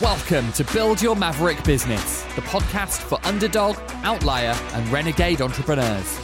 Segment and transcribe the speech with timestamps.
[0.00, 6.20] Welcome to Build Your Maverick Business, the podcast for underdog, outlier, and renegade entrepreneurs.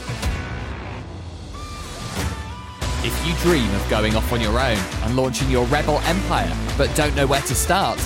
[3.03, 6.95] If you dream of going off on your own and launching your rebel empire, but
[6.95, 8.01] don't know where to start,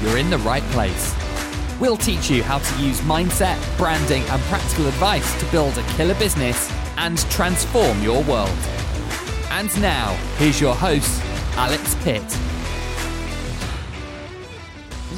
[0.00, 1.14] you're in the right place.
[1.78, 6.14] We'll teach you how to use mindset, branding, and practical advice to build a killer
[6.14, 8.48] business and transform your world.
[9.50, 11.20] And now, here's your host,
[11.56, 12.24] Alex Pitt.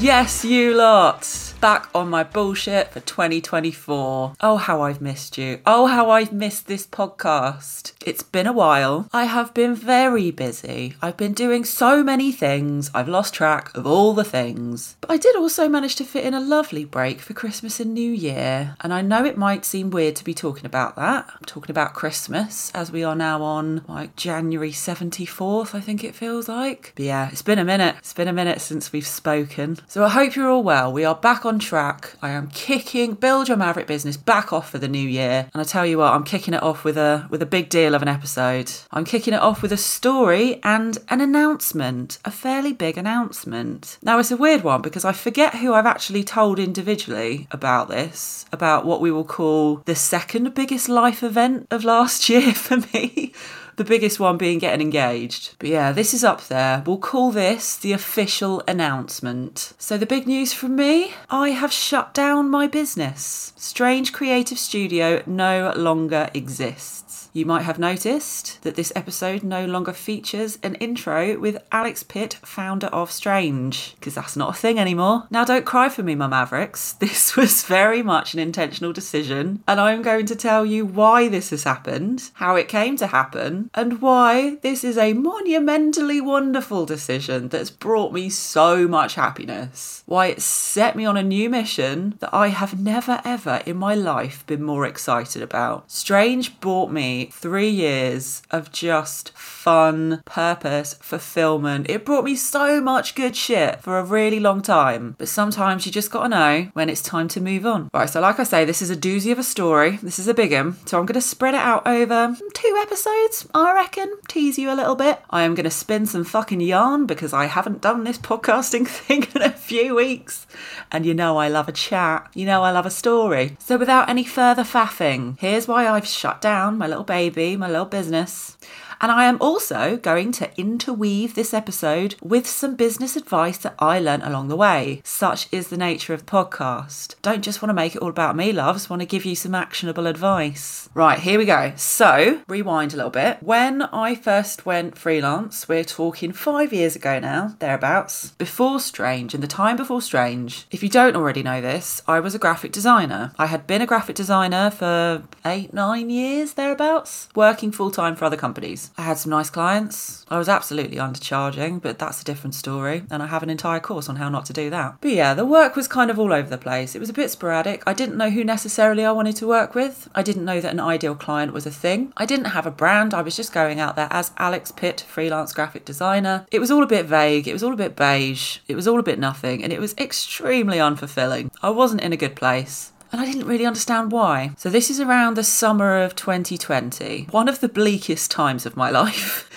[0.02, 1.51] Yes, you lot!
[1.62, 4.34] Back on my bullshit for 2024.
[4.40, 5.60] Oh, how I've missed you.
[5.64, 7.92] Oh, how I've missed this podcast.
[8.04, 9.08] It's been a while.
[9.12, 10.96] I have been very busy.
[11.00, 12.90] I've been doing so many things.
[12.92, 14.96] I've lost track of all the things.
[15.00, 18.10] But I did also manage to fit in a lovely break for Christmas and New
[18.10, 18.74] Year.
[18.80, 21.26] And I know it might seem weird to be talking about that.
[21.28, 26.16] I'm talking about Christmas as we are now on like January 74th, I think it
[26.16, 26.92] feels like.
[26.96, 27.94] But yeah, it's been a minute.
[27.98, 29.78] It's been a minute since we've spoken.
[29.86, 30.92] So I hope you're all well.
[30.92, 32.14] We are back on track.
[32.22, 35.48] I am kicking Build Your Maverick business back off for the new year.
[35.52, 37.94] And I tell you what, I'm kicking it off with a with a big deal
[37.94, 38.72] of an episode.
[38.90, 43.98] I'm kicking it off with a story and an announcement, a fairly big announcement.
[44.02, 48.44] Now it's a weird one because I forget who I've actually told individually about this,
[48.52, 53.32] about what we will call the second biggest life event of last year for me
[53.76, 55.56] the biggest one being getting engaged.
[55.58, 56.82] But yeah, this is up there.
[56.86, 59.72] We'll call this the official announcement.
[59.78, 63.52] So, the big news from me I have shut down my business.
[63.56, 67.01] Strange Creative Studio no longer exists.
[67.34, 72.34] You might have noticed that this episode no longer features an intro with Alex Pitt,
[72.42, 75.28] founder of Strange, because that's not a thing anymore.
[75.30, 76.94] Now, don't cry for me, my Mavericks.
[77.12, 81.50] This was very much an intentional decision, and I'm going to tell you why this
[81.50, 87.48] has happened, how it came to happen, and why this is a monumentally wonderful decision
[87.48, 90.02] that's brought me so much happiness.
[90.06, 93.94] Why it set me on a new mission that I have never ever in my
[93.94, 95.90] life been more excited about.
[95.90, 101.88] Strange brought me three years of just fun, purpose, fulfillment.
[101.90, 105.14] It brought me so much good shit for a really long time.
[105.18, 107.90] But sometimes you just gotta know when it's time to move on.
[107.92, 109.98] Right, so like I say, this is a doozy of a story.
[110.02, 110.76] This is a big one.
[110.86, 114.16] So I'm gonna spread it out over two episodes, I reckon.
[114.28, 115.20] Tease you a little bit.
[115.30, 119.42] I am gonna spin some fucking yarn because I haven't done this podcasting thing in
[119.42, 120.46] a few weeks.
[120.90, 122.30] And you know I love a chat.
[122.34, 123.56] You know I love a story.
[123.58, 127.84] So without any further faffing, here's why I've shut down my little baby, my little
[127.84, 128.56] business.
[129.02, 133.98] And I am also going to interweave this episode with some business advice that I
[133.98, 135.02] learnt along the way.
[135.02, 137.16] Such is the nature of the podcast.
[137.20, 139.56] Don't just want to make it all about me, loves, want to give you some
[139.56, 140.88] actionable advice.
[140.94, 141.72] Right, here we go.
[141.74, 143.42] So, rewind a little bit.
[143.42, 149.42] When I first went freelance, we're talking five years ago now, thereabouts, before Strange, and
[149.42, 153.32] the time before Strange, if you don't already know this, I was a graphic designer.
[153.36, 158.26] I had been a graphic designer for eight, nine years, thereabouts, working full time for
[158.26, 158.91] other companies.
[158.96, 160.24] I had some nice clients.
[160.28, 163.04] I was absolutely undercharging, but that's a different story.
[163.10, 164.96] And I have an entire course on how not to do that.
[165.00, 166.94] But yeah, the work was kind of all over the place.
[166.94, 167.82] It was a bit sporadic.
[167.86, 170.08] I didn't know who necessarily I wanted to work with.
[170.14, 172.12] I didn't know that an ideal client was a thing.
[172.16, 173.14] I didn't have a brand.
[173.14, 176.46] I was just going out there as Alex Pitt, freelance graphic designer.
[176.50, 177.48] It was all a bit vague.
[177.48, 178.58] It was all a bit beige.
[178.68, 179.62] It was all a bit nothing.
[179.62, 181.50] And it was extremely unfulfilling.
[181.62, 184.52] I wasn't in a good place and I didn't really understand why.
[184.56, 188.90] So, this is around the summer of 2020, one of the bleakest times of my
[189.02, 189.48] life.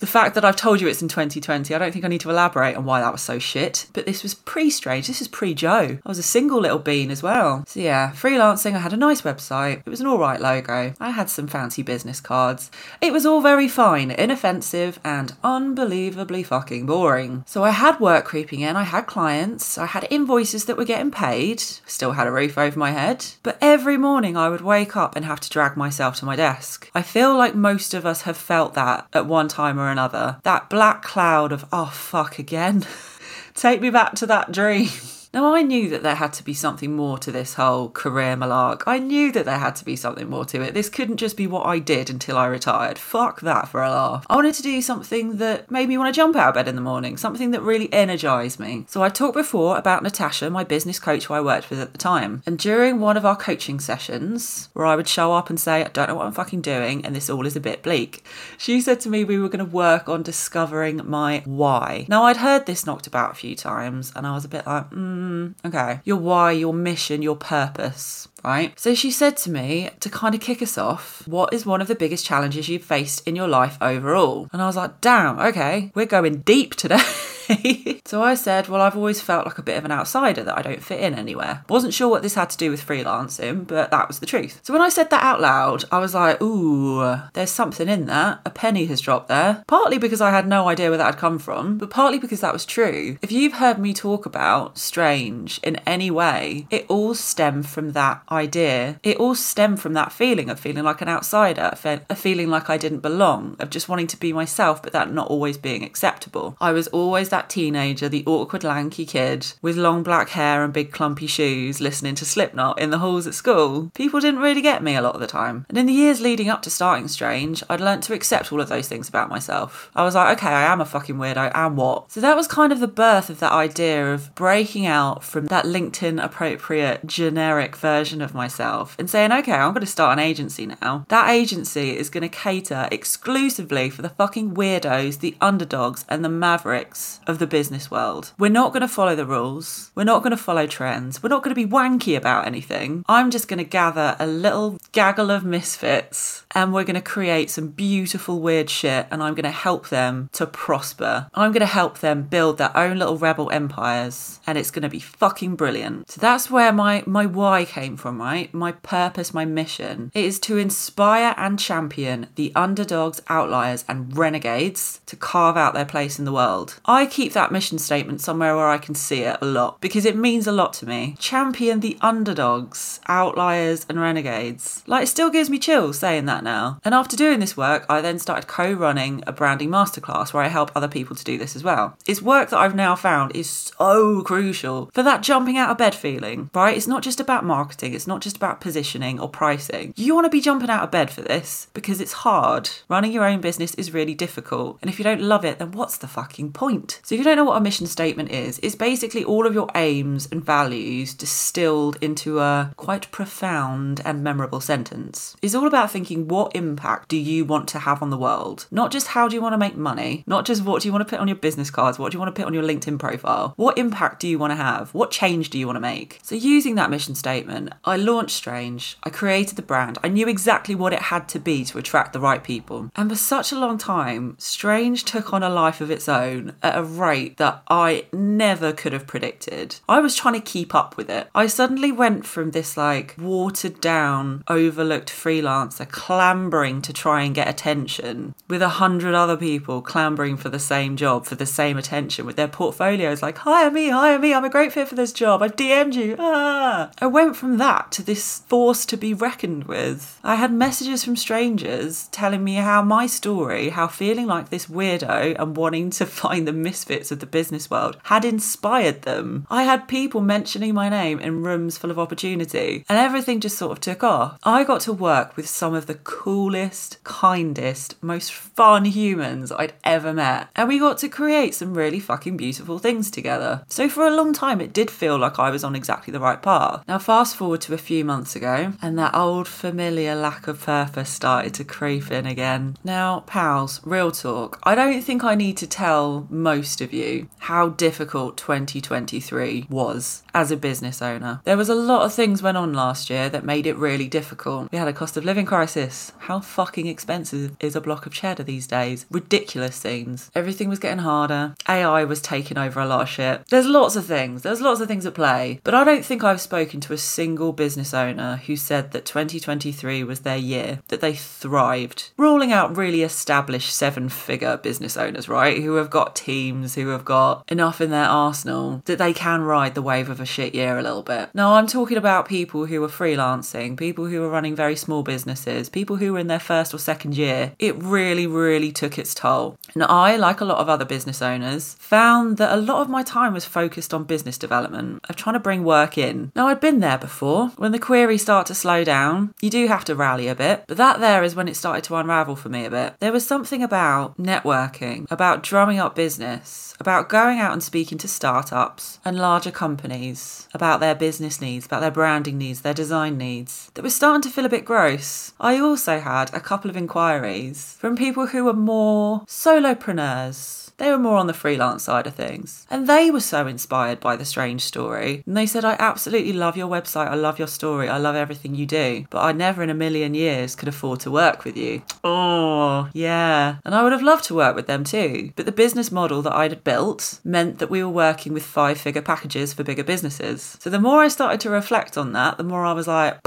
[0.00, 2.30] The fact that I've told you it's in 2020, I don't think I need to
[2.30, 3.88] elaborate on why that was so shit.
[3.92, 5.08] But this was pre Strange.
[5.08, 5.98] This is pre Joe.
[6.04, 7.64] I was a single little bean as well.
[7.66, 8.74] So yeah, freelancing.
[8.74, 9.82] I had a nice website.
[9.84, 10.94] It was an all right logo.
[11.00, 12.70] I had some fancy business cards.
[13.00, 17.42] It was all very fine, inoffensive, and unbelievably fucking boring.
[17.48, 18.76] So I had work creeping in.
[18.76, 19.78] I had clients.
[19.78, 21.60] I had invoices that were getting paid.
[21.60, 23.26] Still had a roof over my head.
[23.42, 26.88] But every morning I would wake up and have to drag myself to my desk.
[26.94, 30.40] I feel like most of us have felt that at one time or another.
[30.44, 32.86] That black cloud of, oh, fuck again.
[33.54, 34.88] Take me back to that dream.
[35.32, 38.82] Now, I knew that there had to be something more to this whole career malark.
[38.86, 40.72] I knew that there had to be something more to it.
[40.72, 42.98] This couldn't just be what I did until I retired.
[42.98, 44.24] Fuck that for a laugh.
[44.30, 46.76] I wanted to do something that made me want to jump out of bed in
[46.76, 48.86] the morning, something that really energized me.
[48.88, 51.98] So, I talked before about Natasha, my business coach who I worked with at the
[51.98, 52.42] time.
[52.46, 55.88] And during one of our coaching sessions, where I would show up and say, I
[55.88, 58.24] don't know what I'm fucking doing, and this all is a bit bleak,
[58.56, 62.06] she said to me we were going to work on discovering my why.
[62.08, 64.86] Now, I'd heard this knocked about a few times, and I was a bit like,
[64.86, 68.78] hmm mm, okay, your why, your mission, your purpose, right?
[68.78, 71.88] So she said to me to kind of kick us off, what is one of
[71.88, 74.48] the biggest challenges you've faced in your life overall?
[74.52, 77.02] And I was like, damn, okay, we're going deep today.
[78.04, 80.62] so I said, Well, I've always felt like a bit of an outsider that I
[80.62, 81.64] don't fit in anywhere.
[81.68, 84.60] Wasn't sure what this had to do with freelancing, but that was the truth.
[84.62, 88.40] So when I said that out loud, I was like, Ooh, there's something in that.
[88.44, 89.64] A penny has dropped there.
[89.66, 92.52] Partly because I had no idea where that had come from, but partly because that
[92.52, 93.18] was true.
[93.22, 98.22] If you've heard me talk about strange in any way, it all stemmed from that
[98.30, 99.00] idea.
[99.02, 102.76] It all stemmed from that feeling of feeling like an outsider, a feeling like I
[102.76, 106.56] didn't belong, of just wanting to be myself, but that not always being acceptable.
[106.60, 110.92] I was always that teenager, the awkward, lanky kid with long black hair and big
[110.92, 113.90] clumpy shoes, listening to Slipknot in the halls at school.
[113.94, 115.66] People didn't really get me a lot of the time.
[115.68, 118.68] And in the years leading up to starting Strange, I'd learnt to accept all of
[118.68, 119.90] those things about myself.
[119.94, 122.10] I was like, okay, I am a fucking weirdo, and what?
[122.10, 125.64] So that was kind of the birth of that idea of breaking out from that
[125.64, 130.66] LinkedIn appropriate generic version of myself and saying, okay, I'm going to start an agency
[130.66, 131.04] now.
[131.08, 136.28] That agency is going to cater exclusively for the fucking weirdos, the underdogs, and the
[136.28, 138.32] mavericks of the business world.
[138.38, 139.92] We're not going to follow the rules.
[139.94, 141.22] We're not going to follow trends.
[141.22, 143.04] We're not going to be wanky about anything.
[143.08, 147.50] I'm just going to gather a little gaggle of misfits and we're going to create
[147.50, 151.28] some beautiful weird shit and I'm going to help them to prosper.
[151.34, 154.88] I'm going to help them build their own little rebel empires and it's going to
[154.88, 156.10] be fucking brilliant.
[156.10, 158.52] So that's where my my why came from, right?
[158.54, 165.00] My purpose, my mission it is to inspire and champion the underdogs, outliers and renegades
[165.06, 166.80] to carve out their place in the world.
[166.84, 170.14] I keep that mission statement somewhere where I can see it a lot because it
[170.14, 171.16] means a lot to me.
[171.18, 174.84] Champion the underdogs, outliers and renegades.
[174.86, 176.78] Like it still gives me chills saying that now.
[176.84, 180.70] And after doing this work, I then started co-running a branding masterclass where I help
[180.76, 181.96] other people to do this as well.
[182.06, 185.96] It's work that I've now found is so crucial for that jumping out of bed
[185.96, 186.76] feeling, right?
[186.76, 189.92] It's not just about marketing, it's not just about positioning or pricing.
[189.96, 192.70] You want to be jumping out of bed for this because it's hard.
[192.88, 194.78] Running your own business is really difficult.
[194.80, 197.00] And if you don't love it, then what's the fucking point?
[197.08, 199.70] So if you don't know what a mission statement is, it's basically all of your
[199.74, 205.34] aims and values distilled into a quite profound and memorable sentence.
[205.40, 208.66] It's all about thinking what impact do you want to have on the world?
[208.70, 211.00] Not just how do you want to make money, not just what do you want
[211.00, 212.98] to put on your business cards, what do you want to put on your LinkedIn
[212.98, 213.54] profile?
[213.56, 214.92] What impact do you want to have?
[214.92, 216.18] What change do you want to make?
[216.22, 220.74] So using that mission statement, I launched Strange, I created the brand, I knew exactly
[220.74, 222.90] what it had to be to attract the right people.
[222.96, 226.76] And for such a long time, Strange took on a life of its own at
[226.76, 229.76] a rate that I never could have predicted.
[229.88, 231.28] I was trying to keep up with it.
[231.34, 237.48] I suddenly went from this like watered down, overlooked freelancer clambering to try and get
[237.48, 242.26] attention with a hundred other people clambering for the same job, for the same attention,
[242.26, 245.42] with their portfolios like, hire me, hire me, I'm a great fit for this job,
[245.42, 246.16] I've DM'd you.
[246.18, 246.90] Ah.
[246.98, 250.18] I went from that to this force to be reckoned with.
[250.22, 255.36] I had messages from strangers telling me how my story, how feeling like this weirdo
[255.38, 259.44] and wanting to find the misfits of the business world had inspired them.
[259.50, 263.72] I had people mentioning my name in rooms full of opportunity, and everything just sort
[263.72, 264.38] of took off.
[264.44, 270.12] I got to work with some of the coolest, kindest, most fun humans I'd ever
[270.12, 273.64] met, and we got to create some really fucking beautiful things together.
[273.68, 276.40] So for a long time, it did feel like I was on exactly the right
[276.40, 276.84] path.
[276.86, 281.10] Now, fast forward to a few months ago, and that old familiar lack of purpose
[281.10, 282.76] started to creep in again.
[282.84, 287.70] Now, pals, real talk, I don't think I need to tell most of you how
[287.70, 291.40] difficult 2023 was as a business owner.
[291.44, 294.70] There was a lot of things went on last year that made it really difficult.
[294.70, 296.12] We had a cost of living crisis.
[296.18, 299.06] How fucking expensive is a block of cheddar these days?
[299.10, 300.30] Ridiculous things.
[300.34, 301.54] Everything was getting harder.
[301.68, 303.46] AI was taking over a lot of shit.
[303.48, 304.42] There's lots of things.
[304.42, 305.60] There's lots of things at play.
[305.64, 310.04] But I don't think I've spoken to a single business owner who said that 2023
[310.04, 312.10] was their year, that they thrived.
[312.16, 315.62] Ruling out really established seven figure business owners, right?
[315.62, 319.74] Who have got teams, who have got enough in their arsenal that they can ride
[319.74, 321.30] the wave of a shit year a little bit.
[321.34, 325.68] No, I'm talking about people who are freelancing, people who are running very small businesses,
[325.68, 327.52] people who were in their first or second year.
[327.58, 329.58] It really, really took its toll.
[329.74, 333.02] And I, like a lot of other business owners, found that a lot of my
[333.02, 336.32] time was focused on business development, of trying to bring work in.
[336.34, 337.48] Now, I'd been there before.
[337.56, 340.76] When the queries start to slow down, you do have to rally a bit, but
[340.76, 342.94] that there is when it started to unravel for me a bit.
[343.00, 346.47] There was something about networking, about drumming up business,
[346.80, 351.80] about going out and speaking to startups and larger companies about their business needs, about
[351.80, 355.32] their branding needs, their design needs, that was starting to feel a bit gross.
[355.40, 360.98] I also had a couple of inquiries from people who were more solopreneurs They were
[360.98, 362.66] more on the freelance side of things.
[362.70, 365.24] And they were so inspired by the strange story.
[365.26, 367.08] And they said, I absolutely love your website.
[367.08, 367.88] I love your story.
[367.88, 369.04] I love everything you do.
[369.10, 371.82] But I never in a million years could afford to work with you.
[372.04, 373.56] Oh, yeah.
[373.64, 375.32] And I would have loved to work with them too.
[375.34, 379.02] But the business model that I'd built meant that we were working with five figure
[379.02, 380.56] packages for bigger businesses.
[380.60, 383.18] So the more I started to reflect on that, the more I was like,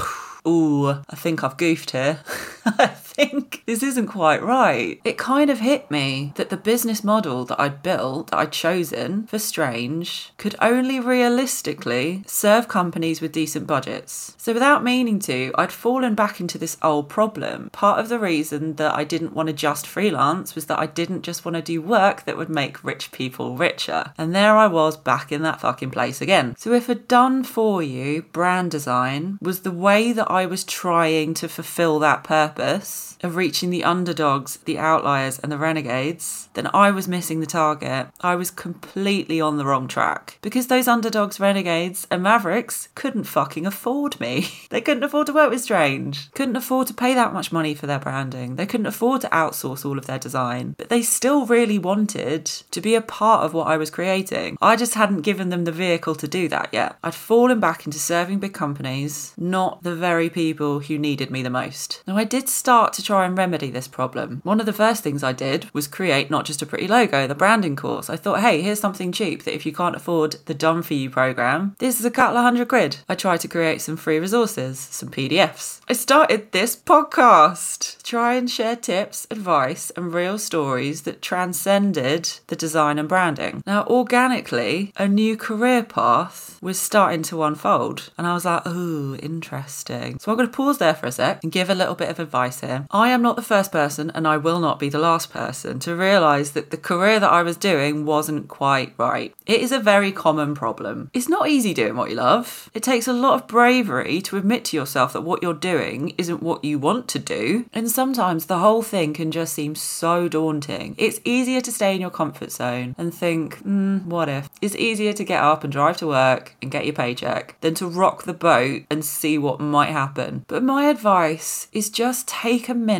[0.46, 2.20] ooh, I think I've goofed here.
[3.12, 5.00] Think this isn't quite right.
[5.04, 9.26] It kind of hit me that the business model that I'd built, that I'd chosen
[9.26, 14.34] for Strange, could only realistically serve companies with decent budgets.
[14.38, 17.68] So without meaning to, I'd fallen back into this old problem.
[17.70, 21.22] Part of the reason that I didn't want to just freelance was that I didn't
[21.22, 24.12] just want to do work that would make rich people richer.
[24.16, 26.56] And there I was back in that fucking place again.
[26.56, 31.34] So if a done for you brand design was the way that I was trying
[31.34, 33.11] to fulfill that purpose ます。
[33.22, 38.08] Of reaching the underdogs, the outliers, and the renegades, then I was missing the target.
[38.20, 43.66] I was completely on the wrong track because those underdogs, renegades, and mavericks couldn't fucking
[43.66, 44.48] afford me.
[44.70, 47.86] they couldn't afford to work with Strange, couldn't afford to pay that much money for
[47.86, 51.78] their branding, they couldn't afford to outsource all of their design, but they still really
[51.78, 54.56] wanted to be a part of what I was creating.
[54.60, 56.96] I just hadn't given them the vehicle to do that yet.
[57.02, 61.50] I'd fallen back into serving big companies, not the very people who needed me the
[61.50, 62.02] most.
[62.06, 64.40] Now, I did start to try and remedy this problem.
[64.44, 67.34] One of the first things I did was create not just a pretty logo, the
[67.34, 68.08] branding course.
[68.08, 71.10] I thought, hey, here's something cheap that if you can't afford the Done For You
[71.10, 72.98] program, this is a couple of hundred quid.
[73.08, 75.80] I tried to create some free resources, some PDFs.
[75.88, 82.56] I started this podcast try and share tips, advice, and real stories that transcended the
[82.56, 83.62] design and branding.
[83.66, 89.16] Now, organically, a new career path was starting to unfold, and I was like, ooh,
[89.16, 90.18] interesting.
[90.18, 92.20] So I'm going to pause there for a sec and give a little bit of
[92.20, 92.86] advice here.
[93.08, 96.50] Am not the first person, and I will not be the last person, to realise
[96.50, 99.34] that the career that I was doing wasn't quite right.
[99.46, 101.10] It is a very common problem.
[101.12, 102.70] It's not easy doing what you love.
[102.74, 106.42] It takes a lot of bravery to admit to yourself that what you're doing isn't
[106.42, 110.94] what you want to do, and sometimes the whole thing can just seem so daunting.
[110.98, 114.48] It's easier to stay in your comfort zone and think, hmm, what if?
[114.60, 117.86] It's easier to get up and drive to work and get your paycheck than to
[117.86, 120.44] rock the boat and see what might happen.
[120.48, 122.91] But my advice is just take a minute,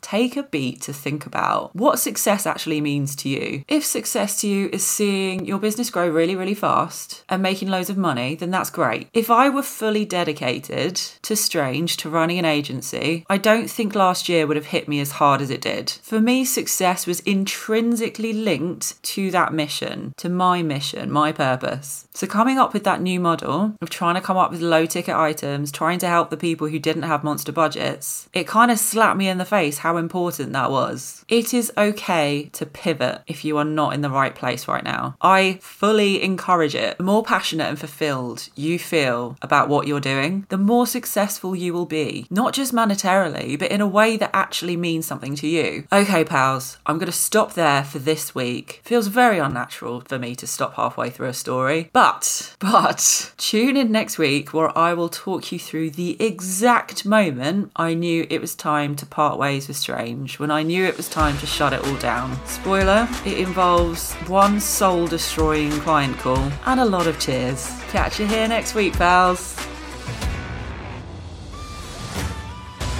[0.00, 3.64] take a beat to think about what success actually means to you.
[3.66, 7.90] If success to you is seeing your business grow really, really fast and making loads
[7.90, 9.08] of money, then that's great.
[9.12, 14.28] If I were fully dedicated to Strange, to running an agency, I don't think last
[14.28, 15.90] year would have hit me as hard as it did.
[16.02, 22.06] For me, success was intrinsically linked to that mission, to my mission, my purpose.
[22.14, 25.14] So coming up with that new model of trying to come up with low ticket
[25.14, 29.16] items, trying to help the people who didn't have monster budgets, it kind of slapped
[29.16, 31.24] me in the face how important that was.
[31.28, 35.16] It is okay to pivot if you are not in the right place right now.
[35.20, 36.98] I fully encourage it.
[36.98, 41.72] The more passionate and fulfilled you feel about what you're doing, the more successful you
[41.72, 42.26] will be.
[42.30, 45.84] Not just monetarily, but in a way that actually means something to you.
[45.92, 48.80] Okay, pals, I'm going to stop there for this week.
[48.84, 53.90] Feels very unnatural for me to stop halfway through a story, but, but, tune in
[53.90, 58.54] next week where I will talk you through the exact moment I knew it was
[58.54, 61.86] time to part ways with Strange, when I knew it was time to shut it
[61.86, 62.40] all down.
[62.46, 67.68] Spoiler, it involves one soul destroying client call and a lot of tears.
[67.90, 69.58] Catch you here next week, pals.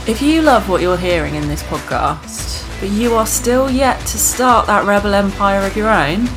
[0.06, 4.18] If you love what you're hearing in this podcast, but you are still yet to
[4.18, 6.28] start that rebel empire of your own,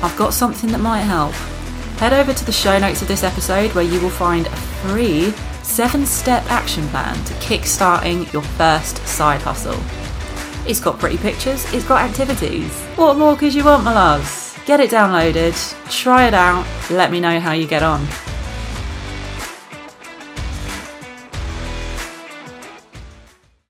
[0.00, 1.32] I've got something that might help.
[1.98, 5.34] Head over to the show notes of this episode where you will find a free
[5.64, 9.80] seven step action plan to kickstarting your first side hustle.
[10.68, 12.70] It's got pretty pictures, it's got activities.
[12.96, 14.56] What more could you want, my loves?
[14.66, 15.54] Get it downloaded,
[15.90, 18.06] try it out, let me know how you get on.